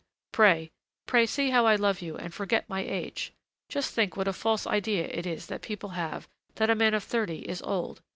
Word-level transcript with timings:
Pray, 0.31 0.71
pray, 1.05 1.27
see 1.27 1.51
how 1.51 1.67
I 1.67 1.75
love 1.75 2.01
you 2.01 2.17
and 2.17 2.33
forget 2.33 2.67
my 2.67 2.79
age! 2.81 3.33
Just 3.69 3.93
think 3.93 4.17
what 4.17 4.27
a 4.27 4.33
false 4.33 4.65
idea 4.65 5.05
it 5.05 5.27
is 5.27 5.45
that 5.45 5.61
people 5.61 5.89
have 5.89 6.27
that 6.55 6.71
a 6.71 6.75
man 6.75 6.95
of 6.95 7.03
thirty 7.03 7.47
is 7.47 7.61
old. 7.61 8.01